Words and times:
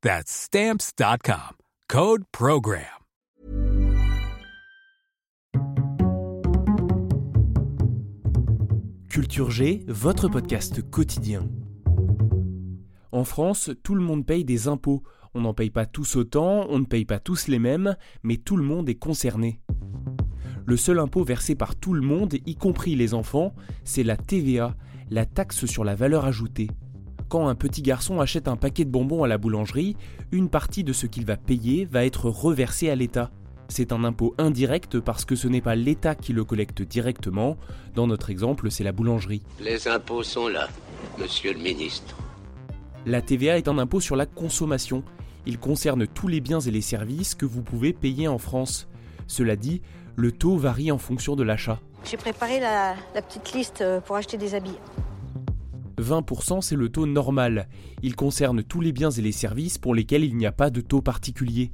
That's 0.00 0.30
stamps.com. 0.30 1.56
Code 1.88 2.22
Program. 2.30 2.84
Culture 9.08 9.50
G, 9.50 9.84
votre 9.88 10.28
podcast 10.28 10.88
quotidien. 10.88 11.48
En 13.10 13.24
France, 13.24 13.70
tout 13.82 13.96
le 13.96 14.00
monde 14.00 14.24
paye 14.24 14.44
des 14.44 14.68
impôts. 14.68 15.02
On 15.34 15.40
n'en 15.40 15.52
paye 15.52 15.70
pas 15.70 15.86
tous 15.86 16.14
autant, 16.14 16.66
on 16.68 16.78
ne 16.78 16.84
paye 16.84 17.04
pas 17.04 17.18
tous 17.18 17.48
les 17.48 17.58
mêmes, 17.58 17.96
mais 18.22 18.36
tout 18.36 18.56
le 18.56 18.62
monde 18.62 18.88
est 18.88 18.94
concerné. 18.94 19.60
Le 20.64 20.76
seul 20.76 21.00
impôt 21.00 21.24
versé 21.24 21.56
par 21.56 21.74
tout 21.74 21.92
le 21.92 22.02
monde, 22.02 22.36
y 22.46 22.54
compris 22.54 22.94
les 22.94 23.14
enfants, 23.14 23.52
c'est 23.82 24.04
la 24.04 24.16
TVA, 24.16 24.76
la 25.10 25.26
taxe 25.26 25.66
sur 25.66 25.82
la 25.82 25.96
valeur 25.96 26.24
ajoutée. 26.24 26.68
Quand 27.28 27.46
un 27.46 27.54
petit 27.54 27.82
garçon 27.82 28.20
achète 28.20 28.48
un 28.48 28.56
paquet 28.56 28.86
de 28.86 28.90
bonbons 28.90 29.22
à 29.22 29.28
la 29.28 29.36
boulangerie, 29.36 29.96
une 30.32 30.48
partie 30.48 30.82
de 30.82 30.94
ce 30.94 31.06
qu'il 31.06 31.26
va 31.26 31.36
payer 31.36 31.84
va 31.84 32.06
être 32.06 32.30
reversée 32.30 32.88
à 32.88 32.94
l'État. 32.94 33.30
C'est 33.68 33.92
un 33.92 34.02
impôt 34.02 34.34
indirect 34.38 34.98
parce 34.98 35.26
que 35.26 35.36
ce 35.36 35.46
n'est 35.46 35.60
pas 35.60 35.74
l'État 35.74 36.14
qui 36.14 36.32
le 36.32 36.44
collecte 36.44 36.80
directement. 36.80 37.58
Dans 37.94 38.06
notre 38.06 38.30
exemple, 38.30 38.70
c'est 38.70 38.82
la 38.82 38.92
boulangerie. 38.92 39.42
Les 39.60 39.88
impôts 39.88 40.22
sont 40.22 40.48
là, 40.48 40.68
monsieur 41.18 41.52
le 41.52 41.58
ministre. 41.58 42.16
La 43.04 43.20
TVA 43.20 43.58
est 43.58 43.68
un 43.68 43.76
impôt 43.76 44.00
sur 44.00 44.16
la 44.16 44.24
consommation. 44.24 45.04
Il 45.44 45.58
concerne 45.58 46.06
tous 46.06 46.28
les 46.28 46.40
biens 46.40 46.60
et 46.60 46.70
les 46.70 46.80
services 46.80 47.34
que 47.34 47.44
vous 47.44 47.62
pouvez 47.62 47.92
payer 47.92 48.26
en 48.26 48.38
France. 48.38 48.88
Cela 49.26 49.56
dit, 49.56 49.82
le 50.16 50.32
taux 50.32 50.56
varie 50.56 50.90
en 50.90 50.98
fonction 50.98 51.36
de 51.36 51.42
l'achat. 51.42 51.78
J'ai 52.04 52.16
préparé 52.16 52.58
la, 52.58 52.94
la 53.14 53.20
petite 53.20 53.52
liste 53.52 53.82
euh, 53.82 54.00
pour 54.00 54.16
acheter 54.16 54.38
des 54.38 54.54
habits. 54.54 54.78
20% 56.08 56.62
c'est 56.62 56.76
le 56.76 56.88
taux 56.88 57.06
normal. 57.06 57.68
Il 58.02 58.16
concerne 58.16 58.62
tous 58.62 58.80
les 58.80 58.92
biens 58.92 59.10
et 59.10 59.22
les 59.22 59.32
services 59.32 59.78
pour 59.78 59.94
lesquels 59.94 60.24
il 60.24 60.36
n'y 60.36 60.46
a 60.46 60.52
pas 60.52 60.70
de 60.70 60.80
taux 60.80 61.02
particulier. 61.02 61.70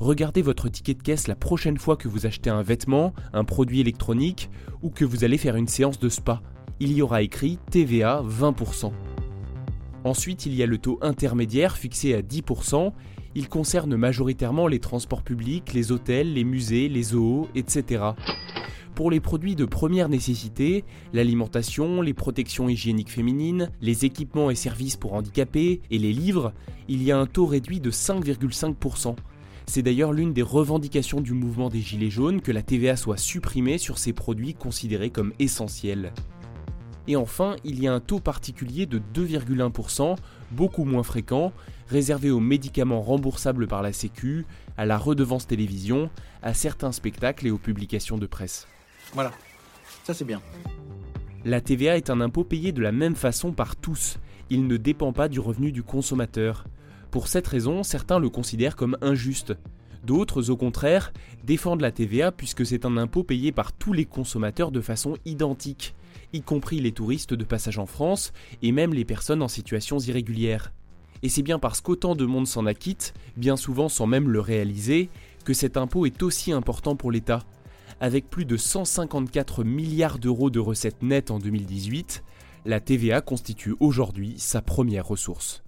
Regardez 0.00 0.42
votre 0.42 0.68
ticket 0.68 0.94
de 0.94 1.02
caisse 1.02 1.26
la 1.26 1.34
prochaine 1.34 1.78
fois 1.78 1.96
que 1.96 2.08
vous 2.08 2.26
achetez 2.26 2.50
un 2.50 2.62
vêtement, 2.62 3.14
un 3.32 3.44
produit 3.44 3.80
électronique 3.80 4.50
ou 4.82 4.90
que 4.90 5.04
vous 5.04 5.24
allez 5.24 5.38
faire 5.38 5.56
une 5.56 5.66
séance 5.66 5.98
de 5.98 6.08
spa. 6.08 6.40
Il 6.80 6.92
y 6.92 7.02
aura 7.02 7.22
écrit 7.22 7.58
TVA 7.70 8.22
20%. 8.22 8.92
Ensuite, 10.04 10.46
il 10.46 10.54
y 10.54 10.62
a 10.62 10.66
le 10.66 10.78
taux 10.78 10.98
intermédiaire 11.02 11.76
fixé 11.76 12.14
à 12.14 12.22
10%. 12.22 12.92
Il 13.34 13.48
concerne 13.48 13.96
majoritairement 13.96 14.68
les 14.68 14.78
transports 14.78 15.22
publics, 15.22 15.72
les 15.72 15.90
hôtels, 15.90 16.32
les 16.32 16.44
musées, 16.44 16.88
les 16.88 17.02
zoos, 17.02 17.48
etc. 17.56 18.12
Pour 18.98 19.12
les 19.12 19.20
produits 19.20 19.54
de 19.54 19.64
première 19.64 20.08
nécessité, 20.08 20.84
l'alimentation, 21.12 22.02
les 22.02 22.14
protections 22.14 22.68
hygiéniques 22.68 23.12
féminines, 23.12 23.70
les 23.80 24.04
équipements 24.04 24.50
et 24.50 24.56
services 24.56 24.96
pour 24.96 25.14
handicapés 25.14 25.80
et 25.92 25.98
les 25.98 26.12
livres, 26.12 26.52
il 26.88 27.04
y 27.04 27.12
a 27.12 27.16
un 27.16 27.26
taux 27.26 27.46
réduit 27.46 27.78
de 27.78 27.92
5,5%. 27.92 29.14
C'est 29.66 29.82
d'ailleurs 29.82 30.12
l'une 30.12 30.32
des 30.32 30.42
revendications 30.42 31.20
du 31.20 31.32
mouvement 31.32 31.68
des 31.68 31.80
Gilets 31.80 32.10
jaunes 32.10 32.40
que 32.40 32.50
la 32.50 32.62
TVA 32.62 32.96
soit 32.96 33.18
supprimée 33.18 33.78
sur 33.78 33.98
ces 33.98 34.12
produits 34.12 34.54
considérés 34.54 35.10
comme 35.10 35.32
essentiels. 35.38 36.12
Et 37.06 37.14
enfin, 37.14 37.54
il 37.62 37.80
y 37.80 37.86
a 37.86 37.94
un 37.94 38.00
taux 38.00 38.18
particulier 38.18 38.86
de 38.86 39.00
2,1%, 39.14 40.16
beaucoup 40.50 40.84
moins 40.84 41.04
fréquent, 41.04 41.52
réservé 41.86 42.32
aux 42.32 42.40
médicaments 42.40 43.02
remboursables 43.02 43.68
par 43.68 43.80
la 43.80 43.92
Sécu, 43.92 44.44
à 44.76 44.86
la 44.86 44.98
redevance 44.98 45.46
télévision, 45.46 46.10
à 46.42 46.52
certains 46.52 46.90
spectacles 46.90 47.46
et 47.46 47.52
aux 47.52 47.58
publications 47.58 48.18
de 48.18 48.26
presse. 48.26 48.66
Voilà, 49.14 49.32
ça 50.04 50.14
c'est 50.14 50.24
bien. 50.24 50.40
La 51.44 51.60
TVA 51.60 51.96
est 51.96 52.10
un 52.10 52.20
impôt 52.20 52.44
payé 52.44 52.72
de 52.72 52.82
la 52.82 52.92
même 52.92 53.14
façon 53.14 53.52
par 53.52 53.76
tous. 53.76 54.18
Il 54.50 54.66
ne 54.66 54.76
dépend 54.76 55.12
pas 55.12 55.28
du 55.28 55.40
revenu 55.40 55.72
du 55.72 55.82
consommateur. 55.82 56.64
Pour 57.10 57.28
cette 57.28 57.46
raison, 57.46 57.82
certains 57.82 58.18
le 58.18 58.28
considèrent 58.28 58.76
comme 58.76 58.98
injuste. 59.00 59.54
D'autres, 60.04 60.50
au 60.50 60.56
contraire, 60.56 61.12
défendent 61.44 61.80
la 61.80 61.92
TVA 61.92 62.32
puisque 62.32 62.66
c'est 62.66 62.84
un 62.84 62.96
impôt 62.96 63.24
payé 63.24 63.52
par 63.52 63.72
tous 63.72 63.92
les 63.92 64.04
consommateurs 64.04 64.70
de 64.70 64.80
façon 64.80 65.16
identique, 65.24 65.94
y 66.32 66.42
compris 66.42 66.80
les 66.80 66.92
touristes 66.92 67.34
de 67.34 67.44
passage 67.44 67.78
en 67.78 67.86
France 67.86 68.32
et 68.62 68.72
même 68.72 68.94
les 68.94 69.04
personnes 69.04 69.42
en 69.42 69.48
situations 69.48 69.98
irrégulières. 69.98 70.72
Et 71.22 71.28
c'est 71.28 71.42
bien 71.42 71.58
parce 71.58 71.80
qu'autant 71.80 72.14
de 72.14 72.26
monde 72.26 72.46
s'en 72.46 72.66
acquitte, 72.66 73.12
bien 73.36 73.56
souvent 73.56 73.88
sans 73.88 74.06
même 74.06 74.28
le 74.28 74.40
réaliser, 74.40 75.08
que 75.44 75.54
cet 75.54 75.76
impôt 75.76 76.06
est 76.06 76.22
aussi 76.22 76.52
important 76.52 76.94
pour 76.94 77.10
l'État. 77.10 77.40
Avec 78.00 78.30
plus 78.30 78.44
de 78.44 78.56
154 78.56 79.64
milliards 79.64 80.18
d'euros 80.18 80.50
de 80.50 80.60
recettes 80.60 81.02
nettes 81.02 81.32
en 81.32 81.38
2018, 81.38 82.22
la 82.64 82.78
TVA 82.78 83.20
constitue 83.20 83.74
aujourd'hui 83.80 84.34
sa 84.38 84.62
première 84.62 85.06
ressource. 85.06 85.64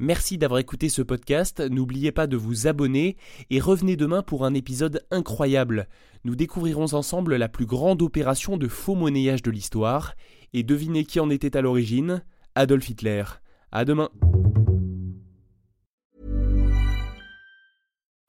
Merci 0.00 0.38
d'avoir 0.38 0.58
écouté 0.58 0.88
ce 0.88 1.02
podcast, 1.02 1.60
n'oubliez 1.60 2.10
pas 2.10 2.26
de 2.26 2.36
vous 2.36 2.66
abonner 2.66 3.16
et 3.50 3.60
revenez 3.60 3.94
demain 3.96 4.22
pour 4.22 4.44
un 4.44 4.54
épisode 4.54 5.04
incroyable. 5.12 5.86
Nous 6.24 6.34
découvrirons 6.34 6.94
ensemble 6.94 7.36
la 7.36 7.48
plus 7.48 7.66
grande 7.66 8.02
opération 8.02 8.56
de 8.56 8.66
faux 8.66 8.96
monnayage 8.96 9.42
de 9.42 9.52
l'histoire 9.52 10.14
et 10.52 10.64
devinez 10.64 11.04
qui 11.04 11.20
en 11.20 11.30
était 11.30 11.56
à 11.56 11.60
l'origine? 11.60 12.24
Adolf 12.56 12.88
Hitler. 12.88 13.22
À 13.70 13.84
demain. 13.84 14.10